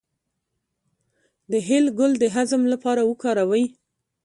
[1.51, 3.65] د هل ګل د هضم لپاره وکاروئ